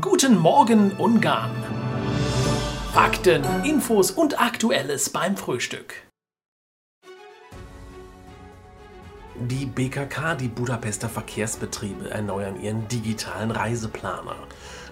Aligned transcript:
Guten 0.00 0.38
Morgen 0.38 0.92
Ungarn. 0.92 1.50
Fakten, 2.94 3.44
Infos 3.62 4.10
und 4.10 4.40
Aktuelles 4.40 5.10
beim 5.10 5.36
Frühstück. 5.36 5.92
Die 9.34 9.66
BKK, 9.66 10.36
die 10.36 10.48
Budapester 10.48 11.10
Verkehrsbetriebe, 11.10 12.08
erneuern 12.08 12.58
ihren 12.58 12.88
digitalen 12.88 13.50
Reiseplaner. 13.50 14.36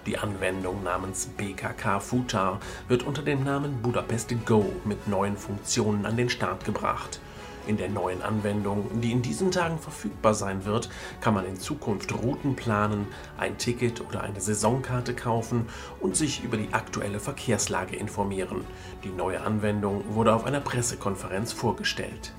Die 0.05 0.19
Anwendung 0.19 0.83
namens 0.83 1.25
BKK 1.25 1.99
Futa 1.99 2.59
wird 2.87 3.01
unter 3.01 3.23
dem 3.23 3.43
Namen 3.43 3.81
Budapest 3.81 4.31
Go 4.45 4.71
mit 4.85 5.07
neuen 5.07 5.35
Funktionen 5.35 6.05
an 6.05 6.15
den 6.15 6.29
Start 6.29 6.63
gebracht. 6.63 7.19
In 7.67 7.77
der 7.77 7.89
neuen 7.89 8.21
Anwendung, 8.21 9.01
die 9.01 9.11
in 9.11 9.21
diesen 9.21 9.51
Tagen 9.51 9.77
verfügbar 9.77 10.33
sein 10.33 10.65
wird, 10.65 10.89
kann 11.21 11.33
man 11.33 11.45
in 11.45 11.59
Zukunft 11.59 12.13
Routen 12.13 12.55
planen, 12.55 13.07
ein 13.37 13.57
Ticket 13.57 14.01
oder 14.01 14.21
eine 14.21 14.41
Saisonkarte 14.41 15.13
kaufen 15.13 15.67
und 15.99 16.15
sich 16.15 16.43
über 16.43 16.57
die 16.57 16.73
aktuelle 16.73 17.19
Verkehrslage 17.19 17.95
informieren. 17.95 18.65
Die 19.03 19.09
neue 19.09 19.41
Anwendung 19.41 20.03
wurde 20.09 20.33
auf 20.33 20.45
einer 20.45 20.61
Pressekonferenz 20.61 21.51
vorgestellt. 21.51 22.33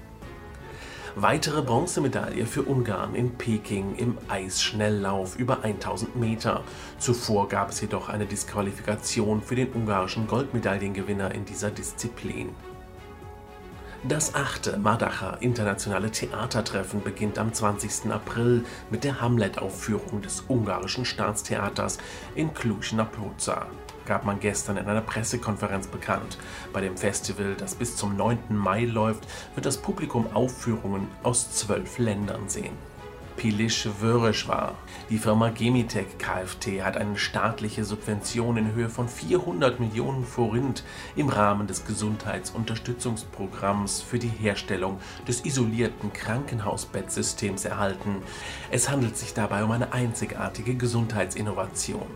Weitere 1.14 1.60
Bronzemedaille 1.60 2.46
für 2.46 2.62
Ungarn 2.62 3.14
in 3.14 3.36
Peking 3.36 3.96
im 3.96 4.16
Eisschnelllauf 4.28 5.38
über 5.38 5.62
1000 5.62 6.16
Meter. 6.16 6.64
Zuvor 6.98 7.48
gab 7.48 7.68
es 7.68 7.82
jedoch 7.82 8.08
eine 8.08 8.24
Disqualifikation 8.24 9.42
für 9.42 9.54
den 9.54 9.70
ungarischen 9.74 10.26
Goldmedaillengewinner 10.26 11.34
in 11.34 11.44
dieser 11.44 11.70
Disziplin. 11.70 12.54
Das 14.04 14.34
achte 14.34 14.78
Madacher 14.78 15.36
Internationale 15.42 16.10
Theatertreffen 16.10 17.04
beginnt 17.04 17.38
am 17.38 17.52
20. 17.52 18.10
April 18.10 18.64
mit 18.90 19.04
der 19.04 19.20
Hamlet-Aufführung 19.20 20.22
des 20.22 20.42
ungarischen 20.48 21.04
Staatstheaters 21.04 21.98
in 22.34 22.52
Cluj-Napoca 22.52 23.68
gab 24.04 24.24
man 24.24 24.40
gestern 24.40 24.76
in 24.76 24.86
einer 24.86 25.02
Pressekonferenz 25.02 25.86
bekannt. 25.86 26.36
Bei 26.72 26.80
dem 26.80 26.96
Festival, 26.96 27.54
das 27.56 27.76
bis 27.76 27.94
zum 27.94 28.16
9. 28.16 28.38
Mai 28.48 28.86
läuft, 28.86 29.28
wird 29.54 29.66
das 29.66 29.78
Publikum 29.78 30.26
Aufführungen 30.34 31.06
aus 31.22 31.52
zwölf 31.52 31.98
Ländern 31.98 32.48
sehen. 32.48 32.76
Pilisch 33.36 33.88
war. 34.46 34.74
Die 35.10 35.18
Firma 35.18 35.50
Gemitec 35.50 36.18
Kft. 36.18 36.66
hat 36.82 36.96
eine 36.96 37.16
staatliche 37.16 37.84
Subvention 37.84 38.56
in 38.56 38.72
Höhe 38.72 38.88
von 38.88 39.08
400 39.08 39.80
Millionen 39.80 40.24
Forint 40.24 40.84
im 41.16 41.28
Rahmen 41.28 41.66
des 41.66 41.84
Gesundheitsunterstützungsprogramms 41.84 44.02
für 44.02 44.18
die 44.18 44.28
Herstellung 44.28 45.00
des 45.26 45.44
isolierten 45.44 46.12
Krankenhausbettsystems 46.12 47.64
erhalten. 47.64 48.16
Es 48.70 48.90
handelt 48.90 49.16
sich 49.16 49.34
dabei 49.34 49.64
um 49.64 49.70
eine 49.70 49.92
einzigartige 49.92 50.74
Gesundheitsinnovation. 50.74 52.06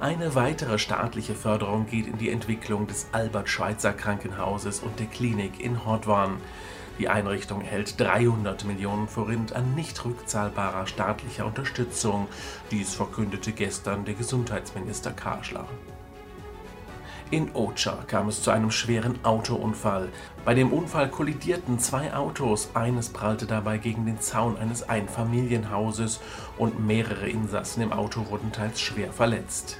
Eine 0.00 0.34
weitere 0.34 0.78
staatliche 0.78 1.34
Förderung 1.34 1.86
geht 1.86 2.06
in 2.06 2.18
die 2.18 2.30
Entwicklung 2.30 2.86
des 2.86 3.08
Albert-Schweitzer 3.12 3.92
Krankenhauses 3.92 4.80
und 4.80 4.98
der 4.98 5.06
Klinik 5.06 5.60
in 5.60 5.84
Hordwan. 5.84 6.38
Die 6.98 7.08
Einrichtung 7.08 7.60
erhält 7.60 8.00
300 8.00 8.64
Millionen 8.64 9.06
Forint 9.06 9.54
an 9.54 9.74
nicht 9.74 10.04
rückzahlbarer 10.04 10.86
staatlicher 10.86 11.46
Unterstützung. 11.46 12.26
Dies 12.72 12.94
verkündete 12.94 13.52
gestern 13.52 14.04
der 14.04 14.14
Gesundheitsminister 14.14 15.12
Kaschler. 15.12 15.66
In 17.30 17.50
Ocha 17.54 17.98
kam 18.06 18.28
es 18.28 18.42
zu 18.42 18.50
einem 18.50 18.70
schweren 18.70 19.22
Autounfall. 19.22 20.08
Bei 20.46 20.54
dem 20.54 20.72
Unfall 20.72 21.10
kollidierten 21.10 21.78
zwei 21.78 22.14
Autos, 22.14 22.70
eines 22.72 23.10
prallte 23.10 23.46
dabei 23.46 23.76
gegen 23.76 24.06
den 24.06 24.18
Zaun 24.18 24.56
eines 24.56 24.88
Einfamilienhauses 24.88 26.20
und 26.56 26.84
mehrere 26.84 27.28
Insassen 27.28 27.82
im 27.82 27.92
Auto 27.92 28.30
wurden 28.30 28.50
teils 28.50 28.80
schwer 28.80 29.12
verletzt. 29.12 29.78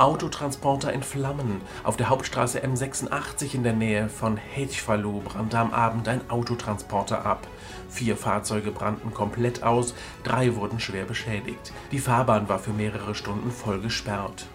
Autotransporter 0.00 0.94
in 0.94 1.02
Flammen. 1.02 1.60
Auf 1.84 1.98
der 1.98 2.08
Hauptstraße 2.08 2.64
M86 2.64 3.54
in 3.54 3.62
der 3.62 3.74
Nähe 3.74 4.08
von 4.08 4.38
Hechfalu 4.38 5.20
brannte 5.20 5.58
am 5.58 5.74
Abend 5.74 6.08
ein 6.08 6.30
Autotransporter 6.30 7.26
ab. 7.26 7.46
Vier 7.90 8.16
Fahrzeuge 8.16 8.70
brannten 8.70 9.12
komplett 9.12 9.62
aus, 9.62 9.94
drei 10.24 10.56
wurden 10.56 10.80
schwer 10.80 11.04
beschädigt. 11.04 11.74
Die 11.92 11.98
Fahrbahn 11.98 12.48
war 12.48 12.58
für 12.58 12.72
mehrere 12.72 13.14
Stunden 13.14 13.50
voll 13.50 13.80
gesperrt. 13.80 14.46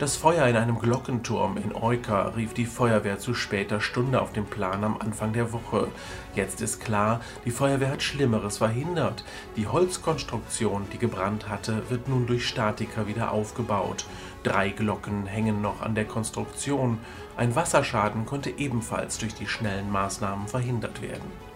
Das 0.00 0.16
Feuer 0.16 0.46
in 0.46 0.56
einem 0.56 0.78
Glockenturm 0.78 1.58
in 1.58 1.74
Euka 1.74 2.28
rief 2.28 2.54
die 2.54 2.64
Feuerwehr 2.64 3.18
zu 3.18 3.34
später 3.34 3.82
Stunde 3.82 4.22
auf 4.22 4.32
den 4.32 4.46
Plan 4.46 4.82
am 4.82 4.96
Anfang 4.98 5.34
der 5.34 5.52
Woche. 5.52 5.88
Jetzt 6.34 6.62
ist 6.62 6.80
klar, 6.80 7.20
die 7.44 7.50
Feuerwehr 7.50 7.90
hat 7.90 8.02
Schlimmeres 8.02 8.56
verhindert. 8.56 9.26
Die 9.56 9.66
Holzkonstruktion, 9.66 10.86
die 10.90 10.96
gebrannt 10.96 11.50
hatte, 11.50 11.82
wird 11.90 12.08
nun 12.08 12.26
durch 12.26 12.48
Statiker 12.48 13.08
wieder 13.08 13.30
aufgebaut. 13.30 14.06
Drei 14.42 14.70
Glocken 14.70 15.26
hängen 15.26 15.60
noch 15.60 15.82
an 15.82 15.94
der 15.94 16.06
Konstruktion. 16.06 16.96
Ein 17.36 17.54
Wasserschaden 17.54 18.24
konnte 18.24 18.48
ebenfalls 18.56 19.18
durch 19.18 19.34
die 19.34 19.46
schnellen 19.46 19.92
Maßnahmen 19.92 20.48
verhindert 20.48 21.02
werden. 21.02 21.49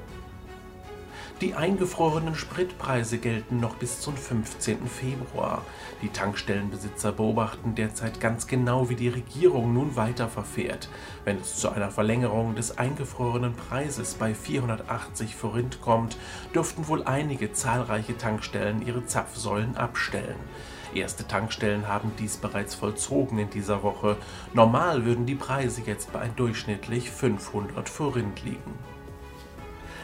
Die 1.44 1.54
eingefrorenen 1.54 2.34
Spritpreise 2.34 3.18
gelten 3.18 3.60
noch 3.60 3.74
bis 3.74 4.00
zum 4.00 4.16
15. 4.16 4.88
Februar. 4.88 5.60
Die 6.00 6.08
Tankstellenbesitzer 6.08 7.12
beobachten 7.12 7.74
derzeit 7.74 8.18
ganz 8.18 8.46
genau, 8.46 8.88
wie 8.88 8.94
die 8.94 9.10
Regierung 9.10 9.74
nun 9.74 9.94
weiter 9.94 10.30
verfährt. 10.30 10.88
Wenn 11.26 11.36
es 11.36 11.56
zu 11.56 11.68
einer 11.68 11.90
Verlängerung 11.90 12.54
des 12.54 12.78
eingefrorenen 12.78 13.52
Preises 13.52 14.14
bei 14.14 14.34
480 14.34 15.36
Forint 15.36 15.82
kommt, 15.82 16.16
dürften 16.54 16.88
wohl 16.88 17.02
einige 17.02 17.52
zahlreiche 17.52 18.16
Tankstellen 18.16 18.80
ihre 18.80 19.04
Zapfsäulen 19.04 19.76
abstellen. 19.76 20.36
Erste 20.94 21.28
Tankstellen 21.28 21.88
haben 21.88 22.12
dies 22.18 22.38
bereits 22.38 22.74
vollzogen 22.74 23.38
in 23.38 23.50
dieser 23.50 23.82
Woche. 23.82 24.16
Normal 24.54 25.04
würden 25.04 25.26
die 25.26 25.34
Preise 25.34 25.82
jetzt 25.84 26.10
bei 26.10 26.26
durchschnittlich 26.36 27.10
500 27.10 27.86
Forint 27.90 28.42
liegen. 28.46 28.78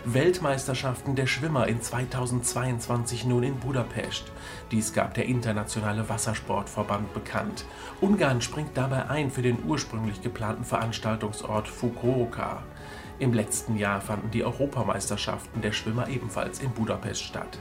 Weltmeisterschaften 0.06 1.14
der 1.14 1.26
Schwimmer 1.26 1.66
in 1.68 1.82
2022 1.82 3.26
nun 3.26 3.42
in 3.42 3.56
Budapest. 3.56 4.24
Dies 4.70 4.94
gab 4.94 5.12
der 5.12 5.26
Internationale 5.26 6.08
Wassersportverband 6.08 7.12
bekannt. 7.12 7.66
Ungarn 8.00 8.40
springt 8.40 8.76
dabei 8.78 9.10
ein 9.10 9.30
für 9.30 9.42
den 9.42 9.58
ursprünglich 9.66 10.22
geplanten 10.22 10.64
Veranstaltungsort 10.64 11.68
Fukuoka. 11.68 12.62
Im 13.18 13.34
letzten 13.34 13.76
Jahr 13.76 14.00
fanden 14.00 14.30
die 14.30 14.42
Europameisterschaften 14.42 15.60
der 15.60 15.72
Schwimmer 15.72 16.08
ebenfalls 16.08 16.60
in 16.60 16.70
Budapest 16.70 17.22
statt. 17.22 17.58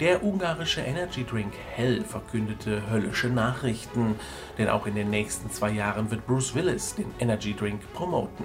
Der 0.00 0.22
ungarische 0.22 0.82
Energy 0.82 1.24
Drink 1.24 1.54
Hell 1.74 2.04
verkündete 2.04 2.82
höllische 2.90 3.28
Nachrichten, 3.28 4.16
denn 4.58 4.68
auch 4.68 4.86
in 4.86 4.94
den 4.94 5.08
nächsten 5.08 5.50
zwei 5.50 5.70
Jahren 5.70 6.10
wird 6.10 6.26
Bruce 6.26 6.54
Willis 6.54 6.96
den 6.96 7.06
Energy 7.18 7.54
Drink 7.54 7.80
promoten. 7.94 8.44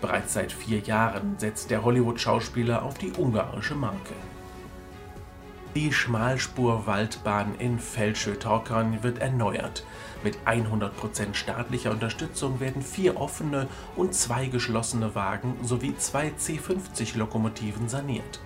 Bereits 0.00 0.34
seit 0.34 0.52
vier 0.52 0.78
Jahren 0.78 1.34
setzt 1.38 1.70
der 1.70 1.82
Hollywood-Schauspieler 1.82 2.84
auf 2.84 2.98
die 2.98 3.12
ungarische 3.18 3.74
Marke. 3.74 4.14
Die 5.74 5.92
Schmalspur-Waldbahn 5.92 7.56
in 7.58 7.80
Felschö-Torkern 7.80 9.02
wird 9.02 9.18
erneuert. 9.18 9.84
Mit 10.22 10.38
100% 10.46 11.34
staatlicher 11.34 11.90
Unterstützung 11.90 12.60
werden 12.60 12.82
vier 12.82 13.20
offene 13.20 13.66
und 13.96 14.14
zwei 14.14 14.46
geschlossene 14.46 15.16
Wagen 15.16 15.56
sowie 15.62 15.96
zwei 15.96 16.28
C50-Lokomotiven 16.38 17.88
saniert. 17.88 18.38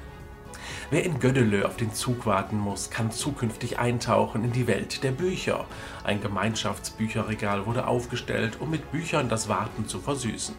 Wer 0.88 1.04
in 1.04 1.18
Gödelö 1.18 1.64
auf 1.64 1.76
den 1.76 1.92
Zug 1.92 2.26
warten 2.26 2.58
muss, 2.58 2.90
kann 2.90 3.10
zukünftig 3.10 3.80
eintauchen 3.80 4.44
in 4.44 4.52
die 4.52 4.68
Welt 4.68 5.02
der 5.02 5.10
Bücher. 5.10 5.64
Ein 6.04 6.20
Gemeinschaftsbücherregal 6.20 7.66
wurde 7.66 7.88
aufgestellt, 7.88 8.60
um 8.60 8.70
mit 8.70 8.92
Büchern 8.92 9.28
das 9.28 9.48
Warten 9.48 9.88
zu 9.88 9.98
versüßen. 9.98 10.54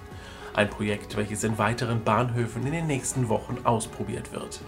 Ein 0.54 0.70
Projekt, 0.70 1.16
welches 1.16 1.46
in 1.46 1.58
weiteren 1.58 2.04
Bahnhöfen 2.04 2.66
in 2.66 2.74
den 2.74 2.88
nächsten 2.88 3.30
Wochen 3.30 3.60
ausprobiert 3.64 4.34
wird. 4.34 4.60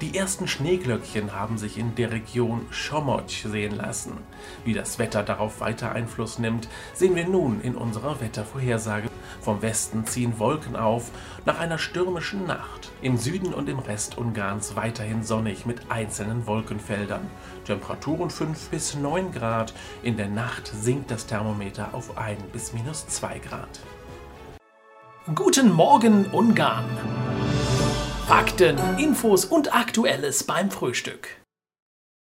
Die 0.00 0.16
ersten 0.18 0.48
Schneeglöckchen 0.48 1.34
haben 1.34 1.56
sich 1.56 1.78
in 1.78 1.94
der 1.94 2.10
Region 2.10 2.66
Somoc 2.72 3.30
sehen 3.30 3.76
lassen. 3.76 4.14
Wie 4.64 4.74
das 4.74 4.98
Wetter 4.98 5.22
darauf 5.22 5.60
weiter 5.60 5.92
Einfluss 5.92 6.40
nimmt, 6.40 6.68
sehen 6.94 7.14
wir 7.14 7.28
nun 7.28 7.60
in 7.60 7.76
unserer 7.76 8.20
Wettervorhersage. 8.20 9.08
Vom 9.40 9.62
Westen 9.62 10.04
ziehen 10.04 10.38
Wolken 10.40 10.74
auf 10.74 11.10
nach 11.44 11.60
einer 11.60 11.78
stürmischen 11.78 12.44
Nacht. 12.44 12.90
Im 13.02 13.18
Süden 13.18 13.54
und 13.54 13.68
im 13.68 13.78
Rest 13.78 14.18
Ungarns 14.18 14.74
weiterhin 14.74 15.22
sonnig 15.22 15.64
mit 15.64 15.90
einzelnen 15.90 16.46
Wolkenfeldern. 16.46 17.30
Temperaturen 17.64 18.30
5 18.30 18.70
bis 18.70 18.96
9 18.96 19.32
Grad. 19.32 19.74
In 20.02 20.16
der 20.16 20.28
Nacht 20.28 20.66
sinkt 20.66 21.12
das 21.12 21.26
Thermometer 21.26 21.90
auf 21.92 22.18
1 22.18 22.42
bis 22.52 22.72
minus 22.72 23.06
2 23.06 23.38
Grad. 23.38 23.80
Guten 25.34 25.72
Morgen 25.72 26.26
Ungarn! 26.26 27.13
Fakten, 28.26 28.78
Infos 28.98 29.44
und 29.44 29.74
Aktuelles 29.74 30.44
beim 30.44 30.70
Frühstück. 30.70 31.28